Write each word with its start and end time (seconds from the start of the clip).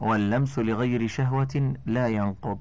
واللمس 0.00 0.58
لغير 0.58 1.06
شهوة 1.06 1.74
لا 1.86 2.08
ينقض. 2.08 2.58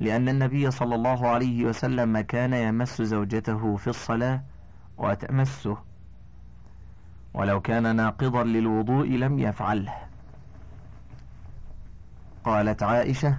لأن 0.00 0.28
النبي 0.28 0.70
صلى 0.70 0.94
الله 0.94 1.28
عليه 1.28 1.64
وسلم 1.64 2.20
كان 2.20 2.52
يمس 2.52 3.02
زوجته 3.02 3.76
في 3.76 3.88
الصلاة 3.88 4.42
وتمسه. 4.98 5.76
ولو 7.34 7.60
كان 7.60 7.96
ناقضا 7.96 8.44
للوضوء 8.44 9.06
لم 9.06 9.38
يفعله. 9.38 9.94
قالت 12.44 12.82
عائشة 12.82 13.38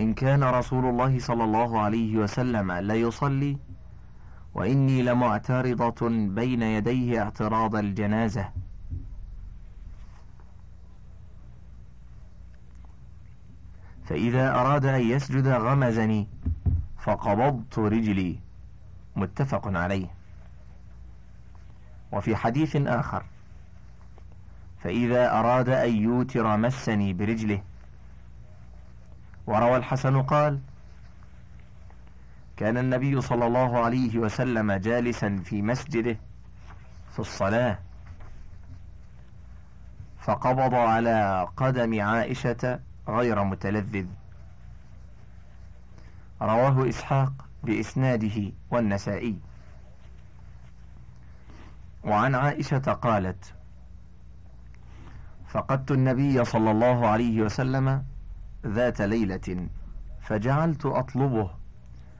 إن 0.00 0.14
كان 0.14 0.44
رسول 0.44 0.84
الله 0.84 1.18
صلى 1.18 1.44
الله 1.44 1.80
عليه 1.80 2.16
وسلم 2.16 2.72
ليصلي 2.72 3.58
وإني 4.54 5.02
لمعترضة 5.02 6.08
بين 6.08 6.62
يديه 6.62 7.22
اعتراض 7.22 7.76
الجنازة. 7.76 8.48
فإذا 14.04 14.50
أراد 14.50 14.84
أن 14.86 15.00
يسجد 15.00 15.46
غمزني 15.48 16.28
فقبضت 16.98 17.78
رجلي. 17.78 18.38
متفق 19.16 19.68
عليه. 19.68 20.06
وفي 22.12 22.36
حديث 22.36 22.76
آخر 22.76 23.24
فإذا 24.82 25.32
أراد 25.38 25.68
أن 25.68 25.96
يوتر 25.96 26.56
مسني 26.56 27.12
برجله. 27.12 27.62
وروى 29.46 29.76
الحسن 29.76 30.22
قال 30.22 30.60
كان 32.56 32.78
النبي 32.78 33.20
صلى 33.20 33.46
الله 33.46 33.84
عليه 33.84 34.18
وسلم 34.18 34.72
جالسا 34.72 35.42
في 35.44 35.62
مسجده 35.62 36.16
في 37.12 37.18
الصلاة 37.18 37.78
فقبض 40.20 40.74
على 40.74 41.48
قدم 41.56 42.00
عائشة 42.00 42.80
غير 43.08 43.44
متلذذ. 43.44 44.06
رواه 46.42 46.88
إسحاق 46.88 47.32
بإسناده 47.64 48.52
والنسائي. 48.70 49.38
وعن 52.04 52.34
عائشة 52.34 52.78
قالت 52.78 53.54
فقدت 55.48 55.90
النبي 55.90 56.44
صلى 56.44 56.70
الله 56.70 57.06
عليه 57.06 57.42
وسلم 57.42 58.04
ذات 58.66 59.00
ليلة 59.00 59.68
فجعلت 60.20 60.86
أطلبه 60.86 61.50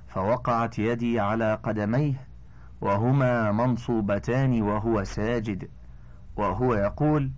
فوقعت 0.08 0.78
يدي 0.78 1.20
على 1.20 1.54
قدميه 1.62 2.26
وهما 2.80 3.52
منصوبتان 3.52 4.62
وهو 4.62 5.04
ساجد 5.04 5.70
وهو 6.36 6.74
يقول 6.74 7.30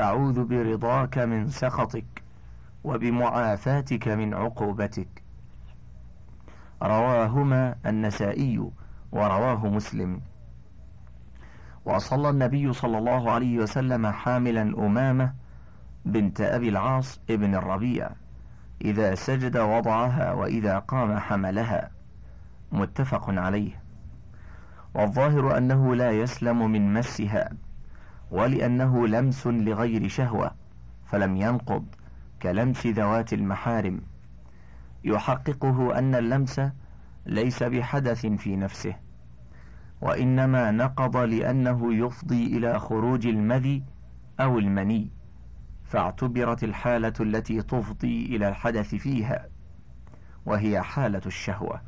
أعوذ 0.00 0.44
برضاك 0.44 1.18
من 1.18 1.48
سخطك. 1.48 2.27
وبمعافاتك 2.84 4.08
من 4.08 4.34
عقوبتك. 4.34 5.22
رواهما 6.82 7.76
النسائي 7.86 8.70
ورواه 9.12 9.66
مسلم. 9.66 10.20
وصلى 11.84 12.30
النبي 12.30 12.72
صلى 12.72 12.98
الله 12.98 13.30
عليه 13.30 13.58
وسلم 13.58 14.06
حاملا 14.06 14.62
أمامة 14.62 15.32
بنت 16.04 16.40
أبي 16.40 16.68
العاص 16.68 17.20
ابن 17.30 17.54
الربيع 17.54 18.10
إذا 18.84 19.14
سجد 19.14 19.56
وضعها 19.56 20.32
وإذا 20.32 20.78
قام 20.78 21.18
حملها. 21.18 21.90
متفق 22.72 23.30
عليه. 23.30 23.82
والظاهر 24.94 25.58
أنه 25.58 25.94
لا 25.94 26.10
يسلم 26.10 26.70
من 26.70 26.92
مسها 26.92 27.50
ولأنه 28.30 29.06
لمس 29.08 29.46
لغير 29.46 30.08
شهوة 30.08 30.50
فلم 31.06 31.36
ينقض. 31.36 31.84
كلمس 32.42 32.86
ذوات 32.86 33.32
المحارم. 33.32 34.00
يحققه 35.04 35.98
أن 35.98 36.14
اللمس 36.14 36.60
ليس 37.26 37.62
بحدث 37.62 38.26
في 38.26 38.56
نفسه 38.56 38.96
وإنما 40.00 40.70
نقض 40.70 41.16
لأنه 41.16 41.94
يفضي 41.94 42.46
إلى 42.46 42.78
خروج 42.78 43.26
المذي 43.26 43.82
أو 44.40 44.58
المني 44.58 45.10
فاعتبرت 45.84 46.64
الحالة 46.64 47.12
التي 47.20 47.62
تفضي 47.62 48.26
إلى 48.26 48.48
الحدث 48.48 48.94
فيها 48.94 49.46
وهي 50.46 50.82
حالة 50.82 51.22
الشهوة. 51.26 51.80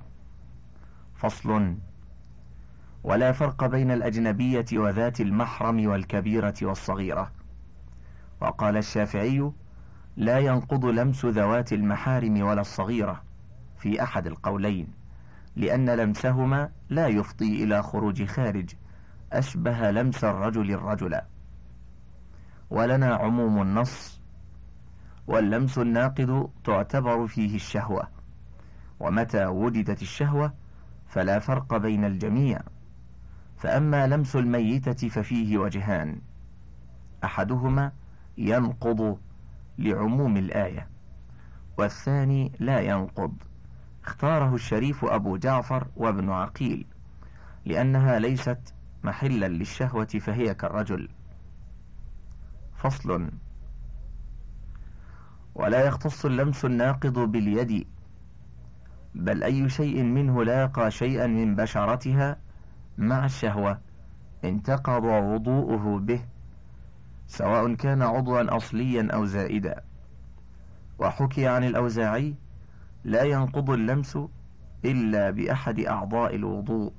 فصل 1.14 1.74
ولا 3.04 3.32
فرق 3.32 3.66
بين 3.66 3.90
الأجنبية 3.90 4.64
وذات 4.72 5.20
المحرم 5.20 5.86
والكبيرة 5.86 6.54
والصغيرة. 6.62 7.32
وقال 8.40 8.76
الشافعي 8.76 9.52
لا 10.20 10.38
ينقض 10.38 10.84
لمس 10.84 11.24
ذوات 11.24 11.72
المحارم 11.72 12.42
ولا 12.42 12.60
الصغيرة 12.60 13.22
في 13.78 14.02
أحد 14.02 14.26
القولين 14.26 14.86
لأن 15.56 15.90
لمسهما 15.90 16.70
لا 16.90 17.06
يفضي 17.06 17.64
إلى 17.64 17.82
خروج 17.82 18.24
خارج 18.24 18.70
أشبه 19.32 19.90
لمس 19.90 20.24
الرجل 20.24 20.70
الرجل. 20.70 21.20
ولنا 22.70 23.14
عموم 23.14 23.62
النص 23.62 24.20
واللمس 25.26 25.78
الناقض 25.78 26.50
تعتبر 26.64 27.26
فيه 27.26 27.56
الشهوة 27.56 28.08
ومتى 29.00 29.46
وجدت 29.46 30.02
الشهوة 30.02 30.52
فلا 31.08 31.38
فرق 31.38 31.76
بين 31.76 32.04
الجميع. 32.04 32.60
فأما 33.56 34.06
لمس 34.06 34.36
الميتة 34.36 35.08
ففيه 35.08 35.58
وجهان 35.58 36.20
أحدهما 37.24 37.92
ينقض 38.38 39.18
لعموم 39.80 40.36
الآية. 40.36 40.88
والثاني 41.78 42.52
لا 42.58 42.80
ينقض. 42.80 43.32
اختاره 44.04 44.54
الشريف 44.54 45.04
أبو 45.04 45.36
جعفر 45.36 45.86
وابن 45.96 46.30
عقيل 46.30 46.86
لأنها 47.64 48.18
ليست 48.18 48.74
محلا 49.04 49.48
للشهوة 49.48 50.04
فهي 50.04 50.54
كالرجل. 50.54 51.08
فصل. 52.76 53.30
ولا 55.54 55.86
يختص 55.86 56.24
اللمس 56.24 56.64
الناقض 56.64 57.18
باليد 57.18 57.86
بل 59.14 59.42
أي 59.42 59.68
شيء 59.68 60.02
منه 60.02 60.44
لاقى 60.44 60.90
شيئا 60.90 61.26
من 61.26 61.56
بشرتها 61.56 62.36
مع 62.98 63.24
الشهوة 63.24 63.80
انتقض 64.44 65.04
وضوءه 65.04 65.98
به 65.98 66.24
سواء 67.30 67.74
كان 67.74 68.02
عضوا 68.02 68.56
أصليا 68.56 69.08
أو 69.14 69.24
زائدا. 69.24 69.82
وحكي 70.98 71.48
عن 71.48 71.64
الأوزاعي 71.64 72.34
لا 73.04 73.22
ينقض 73.22 73.70
اللمس 73.70 74.18
إلا 74.84 75.30
بأحد 75.30 75.80
أعضاء 75.80 76.34
الوضوء. 76.34 76.92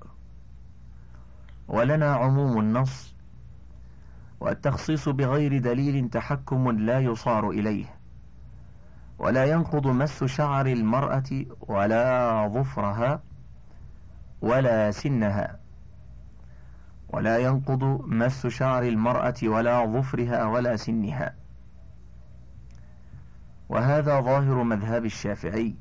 ولنا 1.67 2.13
عموم 2.13 2.59
النص 2.59 3.15
والتخصيص 4.39 5.09
بغير 5.09 5.57
دليل 5.57 6.09
تحكم 6.09 6.71
لا 6.71 6.99
يصار 6.99 7.49
إليه. 7.49 7.85
ولا 9.19 9.45
ينقض 9.45 9.87
مس 9.87 10.23
شعر 10.23 10.65
المرأة 10.65 11.45
ولا 11.61 12.47
ظفرها 12.53 13.23
ولا 14.41 14.91
سنها. 14.91 15.60
ولا 17.13 17.37
ينقض 17.37 17.84
مس 18.05 18.47
شعر 18.47 18.84
المرأة 18.84 19.35
ولا 19.43 19.85
ظفرها 19.85 20.46
ولا 20.46 20.75
سنها. 20.75 21.35
وهذا 23.69 24.22
ظاهر 24.22 24.63
مذهب 24.63 25.05
الشافعي. 25.05 25.75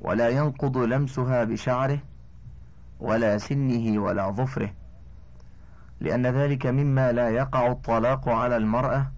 ولا 0.00 0.28
ينقض 0.28 0.78
لمسها 0.78 1.44
بشعره 1.44 1.98
ولا 3.00 3.38
سنه 3.38 3.98
ولا 4.02 4.30
ظفره 4.30 4.70
لأن 6.00 6.26
ذلك 6.26 6.66
مما 6.66 7.12
لا 7.12 7.28
يقع 7.28 7.72
الطلاق 7.72 8.28
على 8.28 8.56
المرأة 8.56 9.12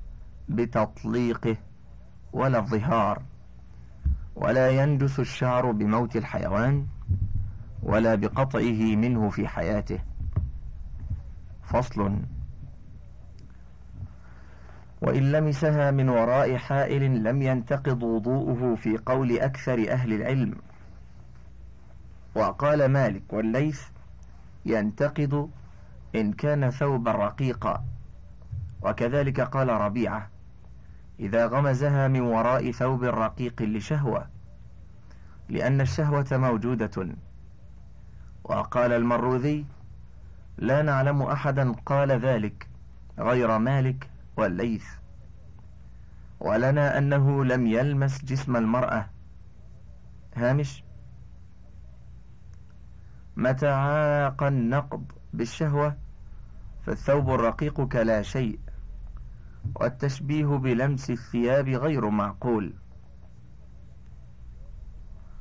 بتطليقه 0.49 1.57
ولا 2.33 2.59
الظهار. 2.59 3.23
ولا 4.37 4.71
ينجس 4.71 5.21
الشعر 5.21 5.73
بموت 5.73 6.17
الحيوان 6.17 6.87
ولا 7.83 8.15
بقطعه 8.15 8.97
منه 8.97 9.31
في 9.31 9.49
حياته. 9.49 10.08
فصل. 11.69 12.17
وإن 15.03 15.33
لمسها 15.33 15.91
من 15.91 16.09
وراء 16.09 16.57
حائل 16.57 17.23
لم 17.25 17.43
ينتقض 17.43 18.03
وضوءه 18.03 18.75
في 18.75 18.99
قول 19.07 19.39
أكثر 19.39 19.93
أهل 19.93 20.13
العلم. 20.13 20.55
وقال 22.35 22.87
مالك 22.87 23.33
والليث 23.33 23.83
ينتقض 24.67 25.51
إن 26.15 26.33
كان 26.33 26.71
ثوبا 26.71 27.13
رقيقا. 27.13 27.85
وكذلك 28.83 29.41
قال 29.41 29.69
ربيعة 29.69 30.31
إذا 31.21 31.47
غمزها 31.47 32.09
من 32.09 32.21
وراء 32.21 32.71
ثوب 32.71 33.05
رقيق 33.05 33.63
لشهوة 33.63 34.27
لأن 35.49 35.81
الشهوة 35.81 36.27
موجودة. 36.33 37.09
وقال 38.45 38.93
المروذي 38.93 39.67
لا 40.59 40.83
نعلم 40.83 41.23
أحدا 41.23 41.73
قال 41.73 42.13
ذلك 42.13 42.69
غير 43.19 43.59
مالك 43.59 44.11
والليث. 44.37 44.87
ولنا 46.41 46.99
أنه 46.99 47.45
لم 47.45 47.67
يلمس 47.67 48.25
جسم 48.25 48.57
المرأة. 48.57 49.11
هامش. 50.37 50.85
متى 53.37 53.69
عاق 53.69 54.43
النقض 54.43 55.05
بالشهوة 55.33 55.97
فالثوب 56.87 57.31
الرقيق 57.31 57.81
كلا 57.81 58.23
شيء 58.23 58.61
والتشبيه 59.75 60.47
بلمس 60.47 61.11
الثياب 61.11 61.69
غير 61.69 62.11
معقول. 62.11 62.75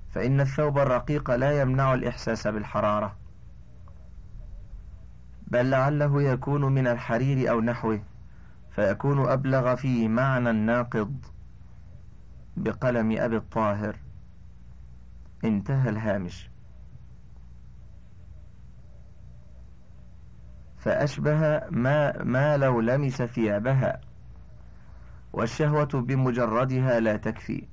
فإن 0.10 0.42
الثوب 0.42 0.78
الرقيق 0.78 1.32
لا 1.32 1.62
يمنع 1.62 1.94
الإحساس 1.94 2.48
بالحرارة. 2.48 3.27
بل 5.48 5.70
لعله 5.70 6.22
يكون 6.22 6.62
من 6.62 6.88
الحرير 6.88 7.52
أو 7.52 7.62
نحوه 7.62 8.04
فيكون 8.72 9.30
أبلغ 9.30 9.76
في 9.76 10.08
معنى 10.08 10.50
الناقض 10.50 11.26
بقلم 12.58 13.18
أبي 13.18 13.38
الطاهر. 13.38 13.96
انتهى 15.46 15.90
الهامش. 15.90 16.50
فأشبه 20.78 21.40
ما, 21.70 22.24
ما 22.24 22.58
لو 22.58 22.82
لمس 22.82 23.22
ثيابها 23.22 24.02
والشهوة 25.34 25.86
بمجردها 25.86 27.00
لا 27.00 27.18
تكفي. 27.18 27.68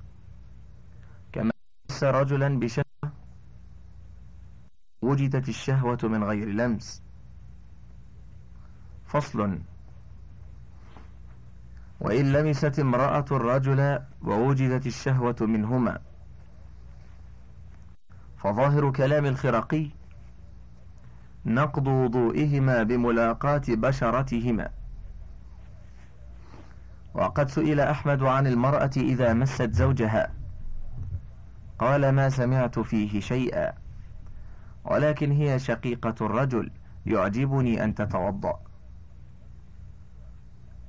كما 1.31 1.51
لمس 1.89 2.03
رجلا 2.03 2.59
بشهوة 2.59 3.11
وجدت 5.01 5.49
الشهوة 5.49 5.99
من 6.03 6.23
غير 6.23 6.47
لمس. 6.49 7.04
فصل. 9.07 9.59
وإن 11.99 12.33
لمست 12.33 12.79
امرأة 12.79 13.25
الرجل 13.31 13.99
ووجدت 14.21 14.87
الشهوة 14.87 15.35
منهما. 15.41 15.99
فظاهر 18.37 18.91
كلام 18.91 19.25
الخرقي 19.25 19.89
نقض 21.45 21.87
وضوئهما 21.87 22.83
بملاقاة 22.83 23.61
بشرتهما. 23.69 24.69
وقد 27.13 27.49
سئل 27.49 27.79
أحمد 27.79 28.23
عن 28.23 28.47
المرأة 28.47 28.91
إذا 28.97 29.33
مست 29.33 29.71
زوجها. 29.71 30.31
قال 31.79 32.09
ما 32.09 32.29
سمعت 32.29 32.79
فيه 32.79 33.19
شيئا. 33.19 33.73
ولكن 34.85 35.31
هي 35.31 35.59
شقيقة 35.59 36.15
الرجل 36.21 36.71
يعجبني 37.05 37.83
أن 37.83 37.95
تتوضأ. 37.95 38.64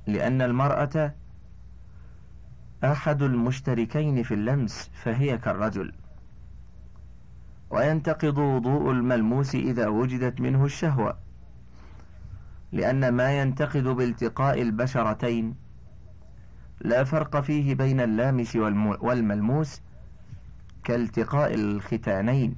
لأن 0.07 0.41
المرأة 0.41 1.13
أحد 2.83 3.21
المشتركين 3.21 4.23
في 4.23 4.33
اللمس 4.33 4.89
فهي 4.93 5.37
كالرجل. 5.37 5.93
وينتقض 7.69 8.37
وضوء 8.37 8.91
الملموس 8.91 9.55
إذا 9.55 9.87
وجدت 9.87 10.41
منه 10.41 10.65
الشهوة 10.65 11.17
لأن 12.71 13.09
ما 13.09 13.41
ينتقد 13.41 13.83
بالتقاء 13.83 14.61
البشرتين 14.61 15.55
لا 16.81 17.03
فرق 17.03 17.39
فيه 17.39 17.75
بين 17.75 18.01
اللامس 18.01 18.55
والملموس 19.01 19.81
كالتقاء 20.83 21.53
الختانين. 21.53 22.55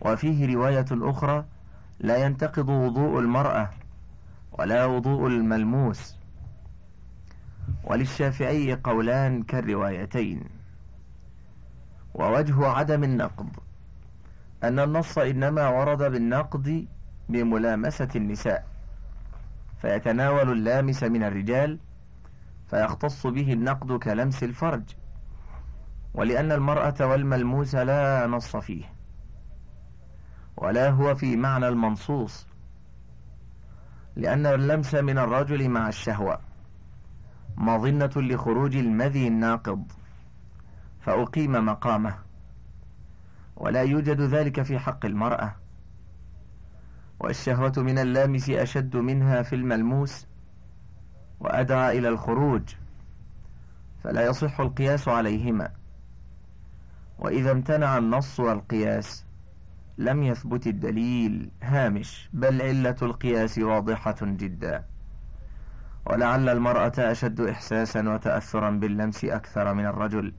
وفيه 0.00 0.54
رواية 0.54 0.86
أخرى 0.92 1.44
لا 2.00 2.16
ينتقض 2.24 2.68
وضوء 2.68 3.20
المرأة 3.20 3.70
ولا 4.60 4.86
وضوء 4.86 5.26
الملموس 5.26 6.16
وللشافعي 7.84 8.74
قولان 8.74 9.42
كالروايتين. 9.42 10.44
ووجه 12.14 12.66
عدم 12.66 13.04
النقض 13.04 13.48
أن 14.64 14.78
النص 14.78 15.18
إنما 15.18 15.68
ورد 15.68 16.02
بالنقد 16.02 16.86
بملامسة 17.28 18.08
النساء 18.16 18.66
فيتناول 19.82 20.52
اللامس 20.52 21.02
من 21.02 21.22
الرجال 21.22 21.78
فيختص 22.70 23.26
به 23.26 23.52
النقد 23.52 23.92
كلمس 23.92 24.42
الفرج 24.42 24.82
ولأن 26.14 26.52
المرأة 26.52 27.06
والملموس 27.06 27.74
لا 27.74 28.26
نص 28.26 28.56
فيه 28.56 28.84
ولا 30.56 30.90
هو 30.90 31.14
في 31.14 31.36
معنى 31.36 31.68
المنصوص 31.68 32.49
لأن 34.16 34.46
اللمس 34.46 34.94
من 34.94 35.18
الرجل 35.18 35.68
مع 35.68 35.88
الشهوة 35.88 36.38
مظنة 37.56 38.10
لخروج 38.16 38.76
المذي 38.76 39.28
الناقض 39.28 39.84
فأقيم 41.00 41.52
مقامه 41.52 42.14
ولا 43.56 43.82
يوجد 43.82 44.20
ذلك 44.20 44.62
في 44.62 44.78
حق 44.78 45.06
المرأة. 45.06 45.54
والشهوة 47.20 47.72
من 47.76 47.98
اللامس 47.98 48.50
أشد 48.50 48.96
منها 48.96 49.42
في 49.42 49.54
الملموس 49.54 50.26
وأدعى 51.40 51.98
إلى 51.98 52.08
الخروج 52.08 52.62
فلا 54.04 54.26
يصح 54.26 54.60
القياس 54.60 55.08
عليهما. 55.08 55.68
وإذا 57.18 57.52
امتنع 57.52 57.98
النص 57.98 58.40
والقياس 58.40 59.24
لم 60.00 60.22
يثبت 60.22 60.66
الدليل 60.66 61.50
هامش 61.62 62.30
بل 62.32 62.62
علة 62.62 62.96
القياس 63.02 63.58
واضحة 63.58 64.16
جدا. 64.22 64.84
ولعل 66.06 66.48
المرأة 66.48 66.92
أشد 66.98 67.40
إحساسا 67.40 68.14
وتأثرا 68.14 68.70
باللمس 68.70 69.24
أكثر 69.24 69.74
من 69.74 69.86
الرجل. 69.86 70.32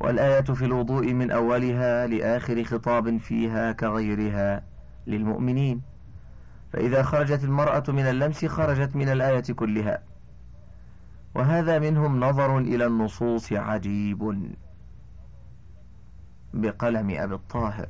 والآية 0.00 0.40
في 0.40 0.64
الوضوء 0.64 1.12
من 1.12 1.30
أولها 1.30 2.06
لآخر 2.06 2.64
خطاب 2.64 3.16
فيها 3.16 3.72
كغيرها 3.72 4.62
للمؤمنين. 5.06 5.82
فإذا 6.72 7.02
خرجت 7.02 7.44
المرأة 7.44 7.84
من 7.88 8.06
اللمس 8.06 8.44
خرجت 8.44 8.96
من 8.96 9.08
الآية 9.08 9.54
كلها. 9.56 10.02
وهذا 11.34 11.78
منهم 11.78 12.20
نظر 12.20 12.58
إلى 12.58 12.86
النصوص 12.86 13.52
عجيب. 13.52 14.52
بقلم 16.56 17.10
أبي 17.10 17.34
الطاهر. 17.34 17.88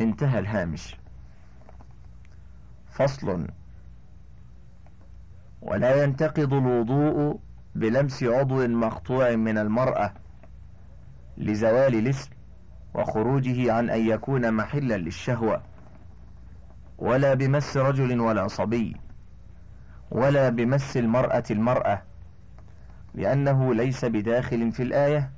انتهى 0.00 0.38
الهامش. 0.38 0.96
فصل. 2.90 3.46
ولا 5.62 6.02
ينتقض 6.02 6.52
الوضوء 6.54 7.38
بلمس 7.74 8.22
عضو 8.22 8.66
مقطوع 8.66 9.36
من 9.36 9.58
المرأة 9.58 10.14
لزوال 11.38 11.94
الاسم 11.94 12.30
وخروجه 12.94 13.72
عن 13.72 13.90
أن 13.90 14.06
يكون 14.08 14.54
محلا 14.54 14.96
للشهوة. 14.96 15.62
ولا 16.98 17.34
بمس 17.34 17.76
رجل 17.76 18.20
ولا 18.20 18.48
صبي. 18.48 18.96
ولا 20.10 20.48
بمس 20.48 20.96
المرأة 20.96 21.44
المرأة 21.50 22.02
لأنه 23.14 23.74
ليس 23.74 24.04
بداخل 24.04 24.72
في 24.72 24.82
الآية 24.82 25.30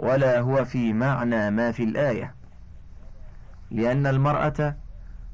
ولا 0.00 0.40
هو 0.40 0.64
في 0.64 0.92
معنى 0.92 1.50
ما 1.50 1.72
في 1.72 1.84
الآية. 1.84 2.34
لأن 3.70 4.06
المرأة 4.06 4.76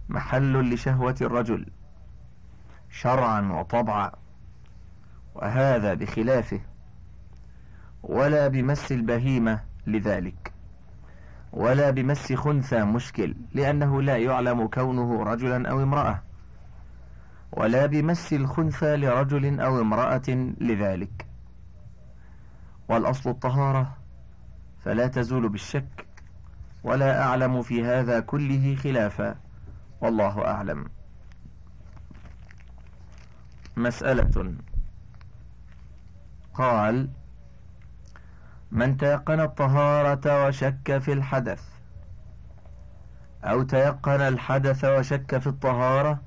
محل 0.09 0.75
لشهوة 0.75 1.15
الرجل 1.21 1.67
شرعا 2.91 3.41
وطبعا 3.41 4.13
وهذا 5.35 5.95
بخلافه 5.95 6.61
ولا 8.03 8.49
بمس 8.49 8.93
البهيمة 8.93 9.61
لذلك 9.87 10.53
ولا 11.53 11.91
بمس 11.91 12.33
خنثى 12.33 12.85
مشكل 12.85 13.35
لأنه 13.53 14.03
لا 14.03 14.17
يعلم 14.17 14.67
كونه 14.67 15.23
رجلا 15.23 15.71
أو 15.71 15.83
امرأة 15.83 16.23
ولا 17.53 17.87
بمس 17.87 18.33
الخنثى 18.33 18.97
لرجل 18.97 19.61
أو 19.61 19.81
امرأة 19.81 20.55
لذلك. 20.61 21.27
والأصل 22.89 23.31
الطهارة 23.31 23.97
فلا 24.87 25.07
تزول 25.07 25.49
بالشك 25.49 26.07
ولا 26.85 27.23
أعلم 27.23 27.63
في 27.63 27.85
هذا 27.85 28.21
كله 28.21 28.77
خلافا 28.77 29.37
والله 30.01 30.47
أعلم. 30.47 30.87
مسألة. 33.77 34.55
قال 36.55 37.09
من 38.71 38.97
تيقن 38.97 39.41
الطهارة 39.41 40.47
وشك 40.47 40.99
في 40.99 41.13
الحدث 41.13 41.63
أو 43.45 43.63
تيقن 43.63 44.21
الحدث 44.21 44.85
وشك 44.85 45.39
في 45.39 45.47
الطهارة 45.47 46.23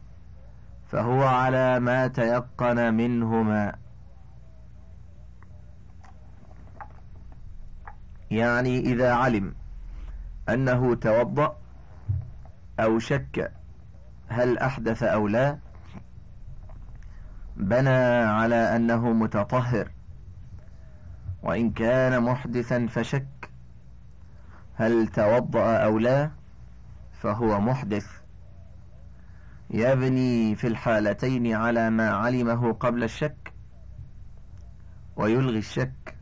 فهو 0.91 1.23
على 1.23 1.79
ما 1.79 2.07
تيقن 2.07 2.93
منهما. 2.93 3.73
يعني 8.31 8.79
إذا 8.79 9.13
علم 9.13 9.55
أنه 10.49 10.95
توضأ 10.95 11.57
أو 12.79 12.99
شك 12.99 13.51
هل 14.27 14.57
أحدث 14.57 15.03
أو 15.03 15.27
لا 15.27 15.57
بنى 17.57 17.89
على 18.23 18.75
أنه 18.75 19.13
متطهر 19.13 19.91
وإن 21.43 21.71
كان 21.71 22.23
محدثا 22.23 22.87
فشك 22.87 23.49
هل 24.75 25.07
توضأ 25.07 25.77
أو 25.77 25.99
لا 25.99 26.31
فهو 27.21 27.59
محدث. 27.59 28.07
يبني 29.69 30.55
في 30.55 30.67
الحالتين 30.67 31.53
على 31.53 31.89
ما 31.89 32.09
علمه 32.09 32.73
قبل 32.73 33.03
الشك 33.03 33.53
ويلغي 35.15 35.57
الشك. 35.57 36.18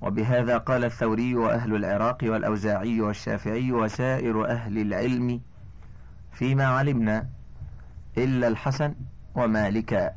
وبهذا 0.00 0.58
قال 0.58 0.84
الثوري 0.84 1.34
وأهل 1.34 1.74
العراق 1.74 2.18
والأوزاعي 2.22 3.00
والشافعي 3.00 3.72
وسائر 3.72 4.48
أهل 4.50 4.78
العلم 4.78 5.40
فيما 6.32 6.64
علمنا 6.66 7.26
إلا 8.18 8.48
الحسن 8.48 8.94
ومالكا 9.34 10.10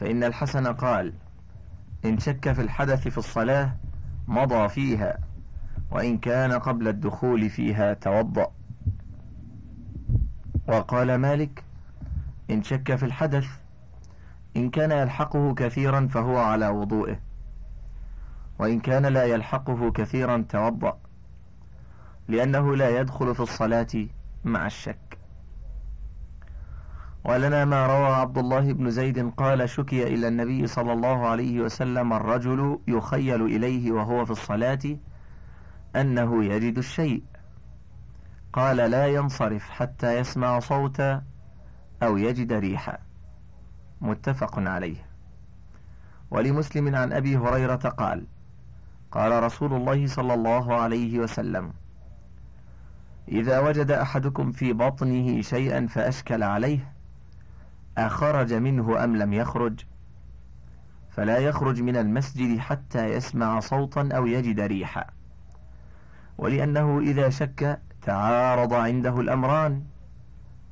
فإن 0.00 0.24
الحسن 0.24 0.66
قال 0.66 1.12
إن 2.04 2.18
شك 2.18 2.52
في 2.52 2.62
الحدث 2.62 3.08
في 3.08 3.18
الصلاة 3.18 3.74
مضى 4.28 4.68
فيها 4.68 5.18
وإن 5.90 6.18
كان 6.18 6.52
قبل 6.52 6.88
الدخول 6.88 7.50
فيها 7.50 7.94
توضأ. 7.94 8.52
وقال 10.68 11.14
مالك 11.14 11.64
إن 12.50 12.62
شك 12.62 12.94
في 12.94 13.02
الحدث 13.06 13.46
إن 14.56 14.70
كان 14.70 14.90
يلحقه 14.90 15.54
كثيرا 15.54 16.06
فهو 16.06 16.38
على 16.38 16.68
وضوئه. 16.68 17.25
وإن 18.58 18.80
كان 18.80 19.06
لا 19.06 19.24
يلحقه 19.24 19.90
كثيرا 19.92 20.44
توضأ 20.48 20.98
لأنه 22.28 22.76
لا 22.76 23.00
يدخل 23.00 23.34
في 23.34 23.40
الصلاة 23.40 24.06
مع 24.44 24.66
الشك. 24.66 25.18
ولنا 27.24 27.64
ما 27.64 27.86
روى 27.86 28.14
عبد 28.14 28.38
الله 28.38 28.72
بن 28.72 28.90
زيد 28.90 29.30
قال 29.30 29.68
شكي 29.68 30.02
إلى 30.14 30.28
النبي 30.28 30.66
صلى 30.66 30.92
الله 30.92 31.26
عليه 31.26 31.60
وسلم 31.60 32.12
الرجل 32.12 32.78
يخيل 32.88 33.42
إليه 33.42 33.92
وهو 33.92 34.24
في 34.24 34.30
الصلاة 34.30 34.96
أنه 35.96 36.44
يجد 36.44 36.78
الشيء. 36.78 37.22
قال 38.52 38.76
لا 38.76 39.06
ينصرف 39.06 39.70
حتى 39.70 40.18
يسمع 40.18 40.58
صوتا 40.58 41.22
أو 42.02 42.16
يجد 42.16 42.52
ريحا. 42.52 42.98
متفق 44.00 44.58
عليه. 44.58 45.06
ولمسلم 46.30 46.96
عن 46.96 47.12
أبي 47.12 47.36
هريرة 47.36 47.74
قال 47.76 48.26
قال 49.12 49.42
رسول 49.42 49.72
الله 49.72 50.06
صلى 50.06 50.34
الله 50.34 50.74
عليه 50.74 51.18
وسلم 51.18 51.72
إذا 53.28 53.60
وجد 53.60 53.90
أحدكم 53.90 54.52
في 54.52 54.72
بطنه 54.72 55.40
شيئا 55.40 55.86
فأشكل 55.86 56.42
عليه 56.42 56.92
أخرج 57.98 58.54
منه 58.54 59.04
أم 59.04 59.16
لم 59.16 59.32
يخرج؟ 59.32 59.80
فلا 61.10 61.38
يخرج 61.38 61.82
من 61.82 61.96
المسجد 61.96 62.58
حتى 62.58 63.04
يسمع 63.06 63.60
صوتا 63.60 64.08
أو 64.12 64.26
يجد 64.26 64.60
ريحا. 64.60 65.04
ولأنه 66.38 67.00
إذا 67.00 67.28
شك 67.30 67.80
تعارض 68.02 68.74
عنده 68.74 69.20
الأمران 69.20 69.82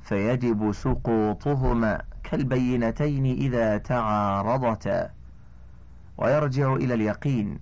فيجب 0.03 0.71
سقوطهما 0.71 2.01
كالبينتين 2.23 3.25
إذا 3.25 3.77
تعارضتا 3.77 5.09
ويرجع 6.17 6.73
إلى 6.73 6.93
اليقين 6.93 7.59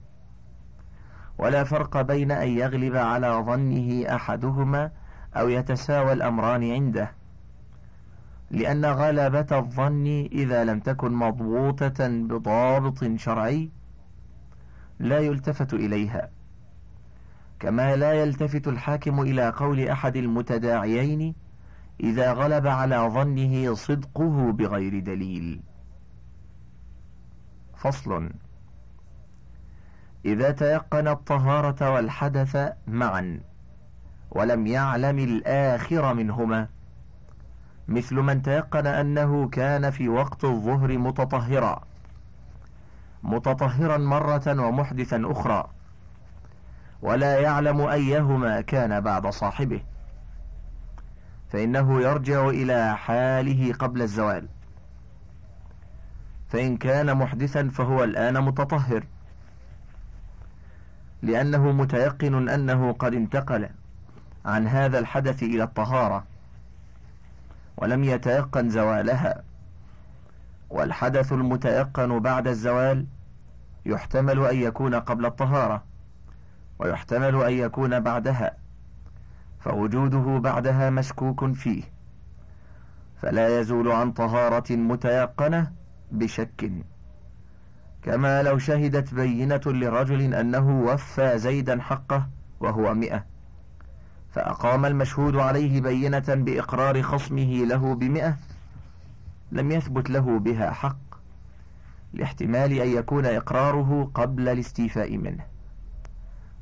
ولا 1.38 1.64
فرق 1.64 2.02
بين 2.02 2.32
أن 2.32 2.48
يغلب 2.48 2.96
على 2.96 3.44
ظنه 3.46 4.16
أحدهما 4.16 4.92
أو 5.36 5.50
يتساوى 5.50 6.14
الأمران 6.14 6.72
عنده. 6.72 7.12
لأن 8.52 8.86
غلبة 8.86 9.58
الظن 9.58 10.28
إذا 10.32 10.64
لم 10.64 10.80
تكن 10.80 11.12
مضبوطة 11.12 12.08
بضابط 12.08 13.04
شرعي 13.16 13.70
لا 15.00 15.20
يلتفت 15.20 15.74
إليها. 15.74 16.30
كما 17.60 17.96
لا 17.96 18.14
يلتفت 18.14 18.68
الحاكم 18.68 19.22
إلى 19.22 19.50
قول 19.50 19.88
أحد 19.88 20.16
المتداعيين 20.16 21.36
إذا 22.00 22.34
غلب 22.34 22.68
على 22.68 22.98
ظنه 23.14 23.74
صدقه 23.74 24.52
بغير 24.52 25.00
دليل. 25.00 25.62
فصل. 27.76 28.30
إذا 30.26 30.52
تيقن 30.52 31.08
الطهارة 31.08 31.90
والحدث 31.90 32.58
معا 32.88 33.40
ولم 34.32 34.68
يعلم 34.68 35.20
الآخر 35.20 36.14
منهما. 36.14 36.68
مثل 37.88 38.16
من 38.16 38.42
تيقن 38.42 38.88
أنه 38.88 39.50
كان 39.50 39.90
في 39.90 40.10
وقت 40.10 40.44
الظهر 40.44 40.98
متطهرا 40.98 41.84
متطهرا 43.24 43.98
مرة 43.98 44.68
ومحدثا 44.68 45.22
أخرى. 45.26 45.70
ولا 47.02 47.40
يعلم 47.40 47.82
أيهما 47.82 48.62
كان 48.62 49.02
بعد 49.02 49.28
صاحبه. 49.28 49.82
فإنه 51.50 52.02
يرجع 52.02 52.50
إلى 52.50 52.98
حاله 52.98 53.74
قبل 53.74 54.02
الزوال. 54.02 54.48
فإن 56.48 56.78
كان 56.78 57.18
محدثا 57.18 57.70
فهو 57.70 58.04
الآن 58.04 58.44
متطهر. 58.44 59.04
لأنه 61.24 61.72
متيقن 61.72 62.50
أنه 62.50 62.92
قد 62.92 63.14
انتقل 63.14 63.70
عن 64.46 64.68
هذا 64.68 65.00
الحدث 65.00 65.44
إلى 65.44 65.64
الطهارة 65.64 66.24
ولم 67.78 68.04
يتيقن 68.04 68.70
زوالها. 68.70 69.44
والحدث 70.70 71.34
المتيقن 71.34 72.20
بعد 72.20 72.48
الزوال 72.48 73.06
يحتمل 73.86 74.46
أن 74.46 74.56
يكون 74.56 74.96
قبل 74.96 75.26
الطهارة 75.26 75.84
ويحتمل 76.80 77.44
أن 77.44 77.54
يكون 77.54 78.00
بعدها 78.00 78.58
فوجوده 79.60 80.40
بعدها 80.40 80.90
مشكوك 80.90 81.52
فيه 81.54 81.84
فلا 83.22 83.60
يزول 83.60 83.92
عن 83.92 84.12
طهارة 84.12 84.76
متيقنة 84.76 85.72
بشك. 86.12 86.72
كما 88.06 88.44
لو 88.44 88.58
شهدت 88.58 89.14
بينة 89.14 89.62
لرجل 89.66 90.34
أنه 90.34 90.82
وفى 90.82 91.38
زيدا 91.40 91.82
حقه 91.82 92.28
وهو 92.60 92.94
مئة. 92.94 93.26
فأقام 94.32 94.86
المشهود 94.86 95.36
عليه 95.36 95.82
بينة 95.82 96.24
بإقرار 96.28 97.02
خصمه 97.02 97.66
له 97.66 97.96
بمئة. 97.96 98.38
لم 99.52 99.72
يثبت 99.72 100.10
له 100.10 100.40
بها 100.40 100.72
حق 100.72 100.98
لاحتمال 102.14 102.72
أن 102.82 102.88
يكون 102.88 103.26
إقراره 103.26 104.12
قبل 104.14 104.50
الاستيفاء 104.50 105.18
منه. 105.18 105.46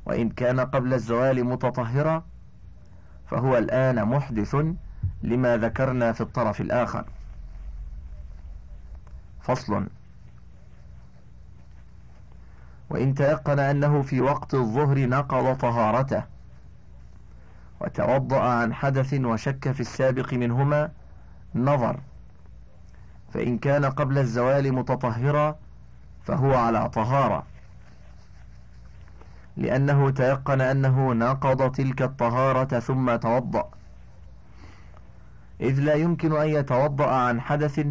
وإن 0.06 0.28
كان 0.28 0.60
قبل 0.60 0.94
الزوال 0.94 1.44
متطهرا 1.44 2.24
فهو 3.30 3.58
الآن 3.58 4.04
محدث 4.04 4.56
لما 5.22 5.56
ذكرنا 5.56 6.12
في 6.12 6.20
الطرف 6.20 6.60
الآخر. 6.60 7.04
فصل. 9.40 9.86
وإن 12.92 13.14
تيقن 13.14 13.58
أنه 13.58 14.02
في 14.02 14.20
وقت 14.20 14.54
الظهر 14.54 15.06
نقض 15.06 15.56
طهارته 15.56 16.22
وتوضأ 17.80 18.40
عن 18.40 18.74
حدث 18.74 19.14
وشك 19.14 19.72
في 19.72 19.80
السابق 19.80 20.34
منهما 20.34 20.90
نظر. 21.54 22.00
فإن 23.34 23.58
كان 23.58 23.84
قبل 23.84 24.18
الزوال 24.18 24.72
متطهرا 24.72 25.56
فهو 26.24 26.54
على 26.54 26.88
طهارة. 26.88 27.46
لأنه 29.56 30.10
تيقن 30.10 30.60
أنه 30.60 31.12
نقض 31.12 31.72
تلك 31.72 32.02
الطهارة 32.02 32.80
ثم 32.80 33.16
توضأ. 33.16 33.68
إذ 35.60 35.80
لا 35.80 35.94
يمكن 35.94 36.36
أن 36.36 36.48
يتوضأ 36.48 37.10
عن 37.10 37.40
حدث 37.40 37.86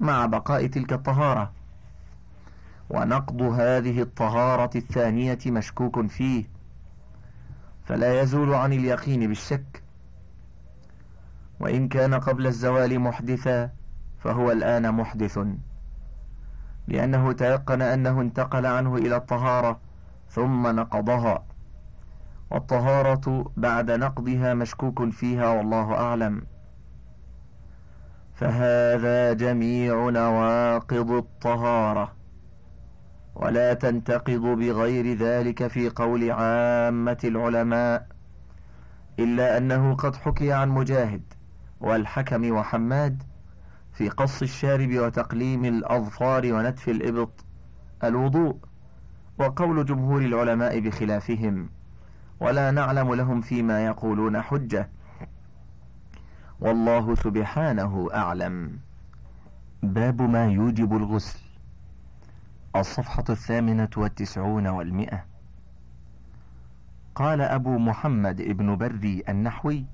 مع 0.00 0.26
بقاء 0.26 0.66
تلك 0.66 0.92
الطهارة. 0.92 1.57
ونقض 2.90 3.42
هذه 3.42 4.02
الطهارة 4.02 4.70
الثانية 4.76 5.38
مشكوك 5.46 6.06
فيه. 6.06 6.44
فلا 7.84 8.20
يزول 8.20 8.54
عن 8.54 8.72
اليقين 8.72 9.28
بالشك. 9.28 9.82
وإن 11.60 11.88
كان 11.88 12.14
قبل 12.14 12.46
الزوال 12.46 13.00
محدثا 13.00 13.70
فهو 14.18 14.52
الآن 14.52 14.94
محدث. 14.94 15.38
لأنه 16.88 17.32
تيقن 17.32 17.82
أنه 17.82 18.20
انتقل 18.20 18.66
عنه 18.66 18.96
إلى 18.96 19.16
الطهارة 19.16 19.80
ثم 20.30 20.66
نقضها. 20.66 21.44
والطهارة 22.50 23.52
بعد 23.56 23.90
نقضها 23.90 24.54
مشكوك 24.54 25.10
فيها 25.10 25.48
والله 25.48 25.94
أعلم. 25.94 26.42
فهذا 28.34 29.32
جميع 29.32 30.10
نواقض 30.10 31.10
الطهارة. 31.10 32.17
ولا 33.38 33.74
تنتقض 33.74 34.40
بغير 34.40 35.16
ذلك 35.16 35.66
في 35.66 35.88
قول 35.88 36.30
عامة 36.30 37.18
العلماء 37.24 38.06
إلا 39.18 39.58
أنه 39.58 39.94
قد 39.94 40.16
حكي 40.16 40.52
عن 40.52 40.68
مجاهد 40.68 41.22
والحكم 41.80 42.50
وحماد 42.50 43.22
في 43.92 44.08
قص 44.08 44.42
الشارب 44.42 44.90
وتقليم 44.94 45.64
الأظفار 45.64 46.52
ونتف 46.52 46.88
الإبط 46.88 47.44
الوضوء 48.04 48.56
وقول 49.38 49.84
جمهور 49.84 50.20
العلماء 50.22 50.80
بخلافهم 50.80 51.68
ولا 52.40 52.70
نعلم 52.70 53.14
لهم 53.14 53.40
فيما 53.40 53.86
يقولون 53.86 54.42
حجة. 54.42 54.88
والله 56.60 57.14
سبحانه 57.14 58.08
أعلم. 58.14 58.78
باب 59.82 60.22
ما 60.22 60.46
يوجب 60.46 60.96
الغسل. 60.96 61.47
الصفحة 62.80 63.24
الثامنة 63.30 63.88
والتسعون 63.96 64.66
والمئة. 64.66 65.24
قال 67.14 67.40
أبو 67.40 67.78
محمد 67.78 68.40
ابن 68.40 68.76
بري 68.76 69.22
النحوي 69.28 69.86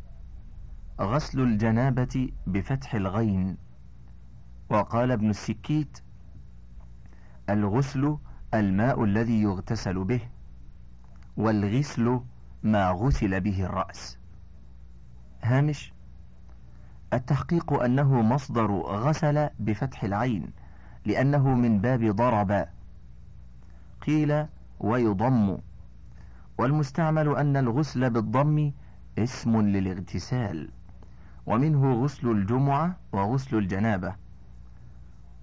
غسل 1.01 1.41
الجنابة 1.41 2.33
بفتح 2.47 2.95
الغين. 2.95 3.57
وقال 4.71 5.11
ابن 5.11 5.31
السكيت 5.31 5.99
الغسل 7.51 8.19
الماء 8.55 9.05
الذي 9.05 9.43
يغتسل 9.43 10.05
به 10.05 10.21
والغسل 11.37 12.21
ما 12.63 12.91
غسل 12.91 13.41
به 13.41 13.65
الرأس. 13.65 14.19
هامش 15.43 15.93
التحقيق 17.13 17.73
أنه 17.73 18.23
مصدر 18.23 18.73
غسل 18.77 19.49
بفتح 19.59 20.05
العين 20.05 20.53
لأنه 21.05 21.55
من 21.55 21.81
باب 21.81 22.05
ضرب 22.05 22.69
قيل 24.07 24.47
ويضم. 24.81 25.59
والمستعمل 26.59 27.37
أن 27.37 27.57
الغسل 27.57 28.11
بالضم 28.11 28.73
اسم 29.19 29.61
للاغتسال 29.61 30.69
ومنه 31.47 32.05
غسل 32.05 32.31
الجمعة 32.31 32.97
وغسل 33.13 33.57
الجنابة. 33.59 34.15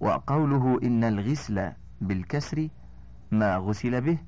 وقوله 0.00 0.80
إن 0.82 1.04
الغسل 1.04 1.72
بالكسر 2.00 2.68
ما 3.30 3.56
غسل 3.56 4.00
به 4.00 4.18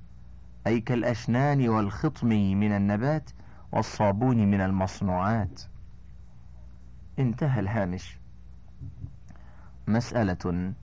أي 0.66 0.80
كالأشنان 0.80 1.68
والخطم 1.68 2.28
من 2.28 2.72
النبات 2.72 3.30
والصابون 3.72 4.50
من 4.50 4.60
المصنوعات. 4.60 5.62
انتهى 7.18 7.60
الهامش. 7.60 8.18
مسألة. 9.88 10.74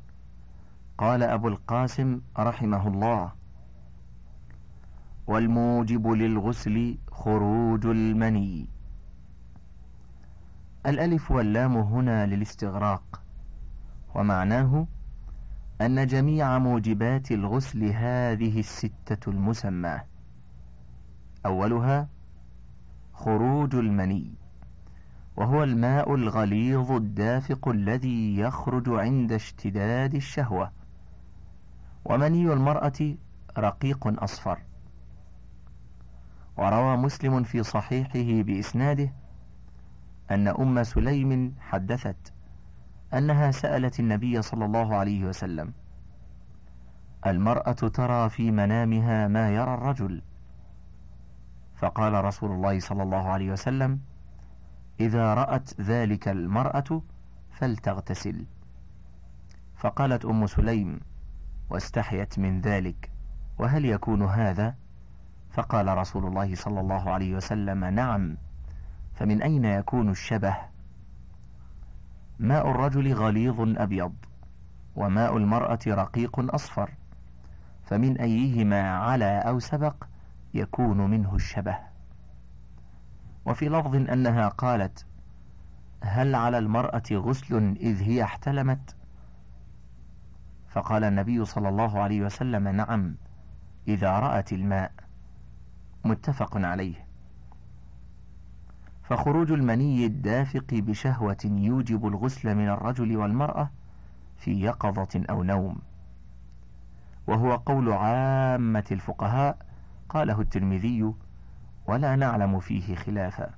قال 0.97 1.23
أبو 1.23 1.47
القاسم 1.47 2.21
رحمه 2.39 2.87
الله 2.87 3.31
والموجب 5.31 6.07
للغسل 6.07 6.97
خروج 7.11 7.85
المني. 7.85 8.69
الألف 10.85 11.31
واللام 11.31 11.77
هنا 11.77 12.25
للاستغراق 12.25 13.21
ومعناه 14.15 14.87
أن 15.81 16.07
جميع 16.07 16.57
موجبات 16.57 17.31
الغسل 17.31 17.83
هذه 17.83 18.59
الستة 18.59 19.29
المسماة 19.29 20.05
أولها 21.45 22.07
خروج 23.13 23.75
المني 23.75 24.33
وهو 25.37 25.63
الماء 25.63 26.15
الغليظ 26.15 26.91
الدافق 26.91 27.67
الذي 27.67 28.37
يخرج 28.37 28.89
عند 28.89 29.31
اشتداد 29.31 30.15
الشهوة. 30.15 30.71
ومني 32.05 32.53
المرأة 32.53 33.15
رقيق 33.57 34.23
أصفر. 34.23 34.70
وروى 36.61 36.97
مسلم 36.97 37.43
في 37.43 37.63
صحيحه 37.63 38.43
بإسناده 38.43 39.13
أن 40.31 40.47
أم 40.47 40.83
سليم 40.83 41.55
حدثت 41.59 42.33
أنها 43.13 43.51
سألت 43.51 43.99
النبي 43.99 44.41
صلى 44.41 44.65
الله 44.65 44.95
عليه 44.95 45.25
وسلم 45.25 45.73
المرأة 47.27 47.71
ترى 47.71 48.29
في 48.29 48.51
منامها 48.51 49.27
ما 49.27 49.49
يرى 49.49 49.73
الرجل؟ 49.73 50.21
فقال 51.75 52.25
رسول 52.25 52.51
الله 52.51 52.79
صلى 52.79 53.03
الله 53.03 53.29
عليه 53.29 53.51
وسلم 53.51 53.99
إذا 54.99 55.33
رأت 55.33 55.81
ذلك 55.81 56.27
المرأة 56.27 57.01
فلتغتسل. 57.51 58.45
فقالت 59.75 60.25
أم 60.25 60.47
سليم 60.47 60.99
واستحيت 61.69 62.39
من 62.39 62.61
ذلك 62.61 63.11
وهل 63.59 63.85
يكون 63.85 64.23
هذا؟ 64.23 64.80
فقال 65.51 65.97
رسول 65.97 66.25
الله 66.25 66.55
صلى 66.55 66.79
الله 66.79 67.11
عليه 67.11 67.35
وسلم 67.35 67.85
نعم 67.85 68.37
فمن 69.13 69.41
أين 69.41 69.65
يكون 69.65 70.09
الشبه؟ 70.09 70.57
ماء 72.39 72.71
الرجل 72.71 73.13
غليظ 73.13 73.55
أبيض 73.59 74.13
وماء 74.95 75.37
المرأة 75.37 75.79
رقيق 75.87 76.53
أصفر 76.55 76.91
فمن 77.83 78.17
أيهما 78.17 78.97
على 78.97 79.39
أو 79.39 79.59
سبق 79.59 80.03
يكون 80.53 80.97
منه 80.97 81.35
الشبه؟ 81.35 81.77
وفي 83.45 83.69
لفظ 83.69 83.95
أنها 83.95 84.47
قالت 84.47 85.05
هل 86.03 86.35
على 86.35 86.57
المرأة 86.57 87.03
غسل 87.11 87.75
إذ 87.79 88.01
هي 88.03 88.23
احتلمت؟ 88.23 88.95
فقال 90.69 91.03
النبي 91.03 91.45
صلى 91.45 91.69
الله 91.69 91.99
عليه 91.99 92.21
وسلم 92.21 92.67
نعم 92.67 93.15
إذا 93.87 94.19
رأت 94.19 94.53
الماء. 94.53 94.91
متفق 96.05 96.57
عليه. 96.57 97.05
فخروج 99.03 99.51
المني 99.51 100.05
الدافق 100.05 100.67
بشهوة 100.71 101.37
يوجب 101.45 102.07
الغسل 102.07 102.55
من 102.55 102.67
الرجل 102.69 103.17
والمرأة 103.17 103.69
في 104.37 104.61
يقظة 104.61 105.23
أو 105.29 105.43
نوم. 105.43 105.77
وهو 107.27 107.55
قول 107.55 107.91
عامة 107.91 108.85
الفقهاء 108.91 109.65
قاله 110.09 110.41
الترمذي 110.41 111.13
ولا 111.87 112.15
نعلم 112.15 112.59
فيه 112.59 112.95
خلافا 112.95 113.49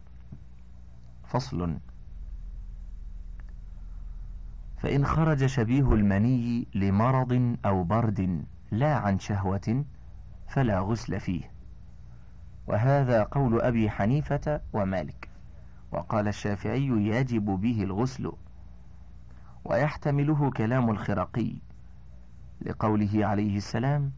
فصل. 1.26 1.78
فإن 4.78 5.06
خرج 5.06 5.46
شبيه 5.46 5.94
المني 5.94 6.68
لمرض 6.76 7.58
أو 7.66 7.84
برد 7.84 8.46
لا 8.72 8.96
عن 8.96 9.20
شهوة 9.20 9.86
فلا 10.48 10.80
غسل 10.80 11.20
فيه. 11.20 11.53
وهذا 12.68 13.24
قول 13.24 13.62
أبي 13.62 13.90
حنيفة 13.90 14.62
ومالك. 14.74 15.30
وقال 15.92 16.28
الشافعي 16.28 16.88
يجب 16.88 17.46
به 17.46 17.84
الغسل. 17.84 18.32
ويحتمله 19.66 20.52
كلام 20.52 20.90
الخرقي. 20.90 21.56
لقوله 22.62 23.26
عليه 23.26 23.58
السلام 23.58 24.12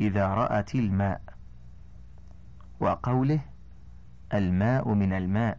إذا 0.00 0.26
رأت 0.26 0.74
الماء. 0.74 1.20
وقوله 2.80 3.40
الماء 4.34 4.94
من 4.94 5.12
الماء. 5.12 5.58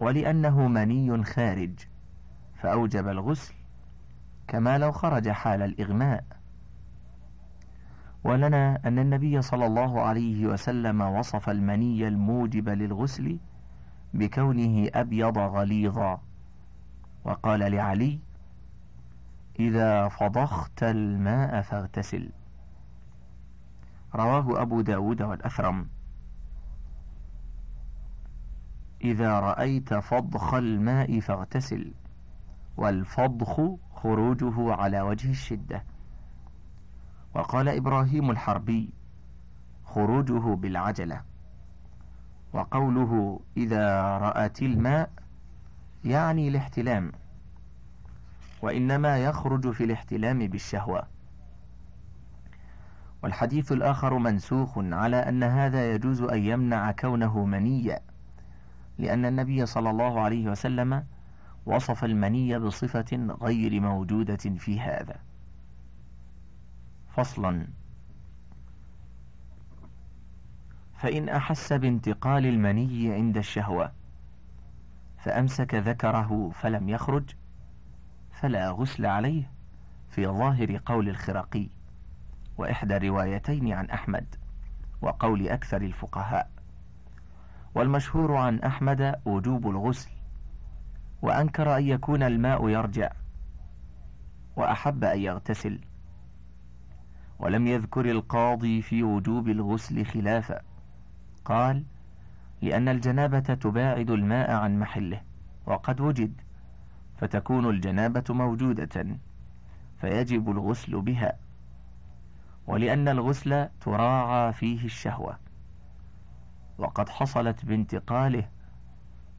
ولأنه 0.00 0.68
مني 0.68 1.24
خارج 1.24 1.74
فأوجب 2.62 3.08
الغسل 3.08 3.54
كما 4.48 4.78
لو 4.78 4.92
خرج 4.92 5.28
حال 5.28 5.62
الإغماء. 5.62 6.24
ولنا 8.24 8.80
أن 8.84 8.98
النبي 8.98 9.42
صلى 9.42 9.66
الله 9.66 10.00
عليه 10.00 10.46
وسلم 10.46 11.00
وصف 11.00 11.50
المني 11.50 12.08
الموجب 12.08 12.68
للغسل 12.68 13.38
بكونه 14.14 14.88
أبيض 14.94 15.38
غليظا. 15.38 16.20
وقال 17.24 17.60
لعلي 17.72 18.18
إذا 19.60 20.08
فضخت 20.08 20.82
الماء 20.82 21.62
فاغتسل. 21.62 22.30
رواه 24.14 24.62
أبو 24.62 24.80
داود 24.80 25.22
والأثرم 25.22 25.88
إذا 29.04 29.40
رأيت 29.40 29.94
فضخ 29.94 30.54
الماء 30.54 31.20
فاغتسل 31.20 31.94
والفضخ 32.76 33.60
خروجه 33.94 34.74
على 34.74 35.00
وجه 35.00 35.30
الشدة. 35.30 35.84
وقال 37.34 37.68
إبراهيم 37.68 38.30
الحربي 38.30 38.90
خروجه 39.84 40.54
بالعجلة. 40.54 41.22
وقوله 42.52 43.40
إذا 43.56 44.18
رأت 44.18 44.62
الماء 44.62 45.10
يعني 46.04 46.48
الاحتلام. 46.48 47.12
وإنما 48.62 49.18
يخرج 49.18 49.70
في 49.70 49.84
الاحتلام 49.84 50.38
بالشهوة. 50.46 51.06
والحديث 53.22 53.72
الآخر 53.72 54.18
منسوخ 54.18 54.78
على 54.78 55.16
أن 55.16 55.42
هذا 55.42 55.92
يجوز 55.94 56.22
أن 56.22 56.38
يمنع 56.38 56.92
كونه 56.92 57.44
منيا 57.44 58.00
لأن 58.98 59.24
النبي 59.24 59.66
صلى 59.66 59.90
الله 59.90 60.20
عليه 60.20 60.50
وسلم 60.50 61.04
وصف 61.66 62.04
المني 62.04 62.58
بصفة 62.58 63.36
غير 63.42 63.80
موجودة 63.80 64.36
في 64.36 64.80
هذا. 64.80 65.16
فصلا. 67.14 67.66
فإن 70.94 71.28
أحس 71.28 71.72
بانتقال 71.72 72.46
المني 72.46 73.12
عند 73.14 73.36
الشهوة 73.36 73.92
فأمسك 75.18 75.74
ذكره 75.74 76.50
فلم 76.54 76.88
يخرج 76.88 77.30
فلا 78.30 78.70
غسل 78.70 79.06
عليه 79.06 79.50
في 80.08 80.26
ظاهر 80.26 80.80
قول 80.86 81.08
الخرقي 81.08 81.68
وإحدى 82.58 82.96
الروايتين 82.96 83.72
عن 83.72 83.90
أحمد 83.90 84.34
وقول 85.02 85.48
أكثر 85.48 85.82
الفقهاء. 85.82 86.50
والمشهور 87.74 88.36
عن 88.36 88.58
أحمد 88.58 89.14
وجوب 89.24 89.70
الغسل 89.70 90.10
وأنكر 91.22 91.76
أن 91.76 91.86
يكون 91.86 92.22
الماء 92.22 92.68
يرجع 92.68 93.12
وأحب 94.56 95.04
أن 95.04 95.20
يغتسل. 95.20 95.80
ولم 97.42 97.66
يذكر 97.66 98.10
القاضي 98.10 98.82
في 98.82 99.02
وجوب 99.02 99.48
الغسل 99.48 100.06
خلافا. 100.06 100.60
قال 101.44 101.84
لأن 102.62 102.88
الجنابة 102.88 103.40
تباعد 103.40 104.10
الماء 104.10 104.50
عن 104.50 104.78
محله 104.78 105.20
وقد 105.66 106.00
وجد 106.00 106.40
فتكون 107.16 107.70
الجنابة 107.70 108.24
موجودة 108.30 109.18
فيجب 110.00 110.50
الغسل 110.50 111.00
بها. 111.00 111.32
ولأن 112.66 113.08
الغسل 113.08 113.68
تراعى 113.80 114.52
فيه 114.52 114.84
الشهوة. 114.84 115.38
وقد 116.78 117.08
حصلت 117.08 117.64
بانتقاله 117.64 118.48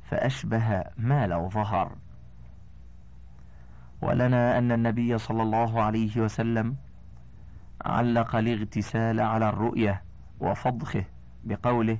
فأشبه 0.03 0.83
ما 0.97 1.27
لو 1.27 1.49
ظهر. 1.49 1.95
ولنا 4.01 4.57
أن 4.57 4.71
النبي 4.71 5.17
صلى 5.17 5.43
الله 5.43 5.81
عليه 5.81 6.21
وسلم 6.21 6.75
علق 7.85 8.35
الاغتسال 8.35 9.19
على 9.19 9.49
الرؤية 9.49 10.03
وفضخه 10.39 11.05
بقوله 11.43 11.99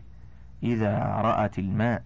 إذا 0.63 0.98
رأت 0.98 1.60
الماء 1.60 2.04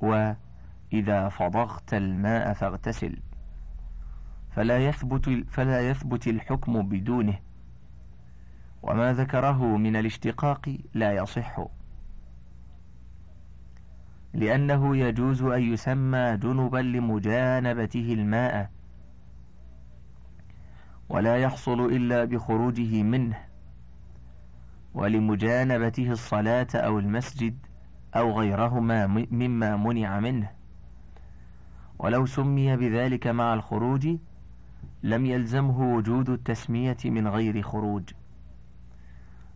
وإذا 0.00 1.28
فضغت 1.28 1.94
الماء 1.94 2.52
فاغتسل. 2.52 3.16
فلا 4.50 4.78
يثبت 4.78 5.44
فلا 5.48 5.88
يثبت 5.88 6.26
الحكم 6.26 6.88
بدونه. 6.88 7.38
وما 8.82 9.12
ذكره 9.12 9.76
من 9.76 9.96
الاشتقاق 9.96 10.76
لا 10.94 11.12
يصح. 11.12 11.66
لأنه 14.34 14.96
يجوز 14.96 15.42
أن 15.42 15.62
يسمى 15.62 16.36
جنبا 16.36 16.78
لمجانبته 16.78 18.12
الماء 18.12 18.70
ولا 21.08 21.36
يحصل 21.36 21.80
إلا 21.80 22.24
بخروجه 22.24 23.02
منه 23.02 23.38
ولمجانبته 24.94 26.10
الصلاة 26.10 26.66
أو 26.74 26.98
المسجد 26.98 27.58
أو 28.16 28.38
غيرهما 28.38 29.06
مما 29.30 29.76
منع 29.76 30.20
منه. 30.20 30.50
ولو 31.98 32.26
سمي 32.26 32.76
بذلك 32.76 33.26
مع 33.26 33.54
الخروج 33.54 34.08
لم 35.02 35.26
يلزمه 35.26 35.94
وجود 35.94 36.30
التسمية 36.30 36.96
من 37.04 37.28
غير 37.28 37.62
خروج. 37.62 38.02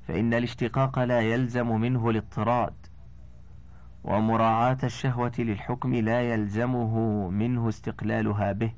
فإن 0.08 0.34
الاشتقاق 0.34 0.98
لا 0.98 1.20
يلزم 1.20 1.80
منه 1.80 2.10
الاضطراد 2.10 2.74
ومراعاة 4.04 4.78
الشهوة 4.84 5.32
للحكم 5.38 5.94
لا 5.94 6.22
يلزمه 6.22 7.28
منه 7.30 7.68
استقلالها 7.68 8.52
به. 8.52 8.72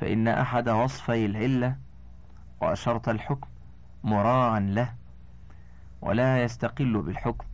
فإن 0.00 0.28
أحد 0.28 0.68
وصفي 0.68 1.26
العلة 1.26 1.76
وشرط 2.62 3.08
الحكم 3.08 3.48
مراعا 4.04 4.60
له 4.60 4.94
ولا 6.02 6.42
يستقل 6.42 7.02
بالحكم 7.02 7.46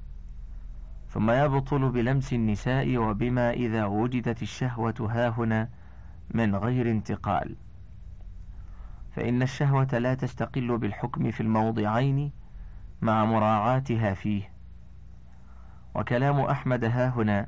ثم 1.08 1.30
يبطل 1.30 1.90
بلمس 1.90 2.32
النساء 2.32 2.96
وبما 2.96 3.50
إذا 3.50 3.84
وجدت 3.84 4.42
الشهوة 4.42 4.94
هاهنا 5.00 5.68
من 6.30 6.56
غير 6.56 6.90
انتقال. 6.90 7.56
فإن 9.16 9.42
الشهوة 9.42 9.98
لا 9.98 10.14
تستقل 10.14 10.78
بالحكم 10.78 11.30
في 11.30 11.40
الموضعين 11.40 12.32
مع 13.02 13.24
مراعاتها 13.24 14.14
فيه. 14.14 14.52
وكلام 15.94 16.40
أحمد 16.40 16.84
هاهنا 16.84 17.46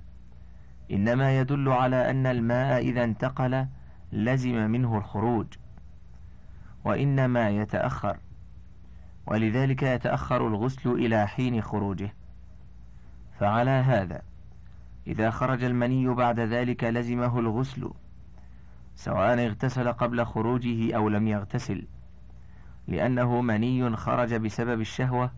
إنما 0.90 1.38
يدل 1.38 1.68
على 1.68 2.10
أن 2.10 2.26
الماء 2.26 2.78
إذا 2.78 3.04
انتقل 3.04 3.66
لزم 4.12 4.70
منه 4.70 4.98
الخروج 4.98 5.46
وإنما 6.84 7.50
يتأخر 7.50 8.18
ولذلك 9.26 9.82
يتأخر 9.82 10.48
الغسل 10.48 10.90
إلى 10.90 11.26
حين 11.26 11.62
خروجه. 11.62 12.14
فعلى 13.38 13.70
هذا 13.70 14.22
إذا 15.06 15.30
خرج 15.30 15.64
المني 15.64 16.08
بعد 16.08 16.40
ذلك 16.40 16.84
لزمه 16.84 17.38
الغسل 17.38 17.90
سواء 18.96 19.46
اغتسل 19.46 19.92
قبل 19.92 20.26
خروجه 20.26 20.96
أو 20.96 21.08
لم 21.08 21.28
يغتسل 21.28 21.86
لأنه 22.88 23.40
مني 23.40 23.96
خرج 23.96 24.34
بسبب 24.34 24.80
الشهوة 24.80 25.30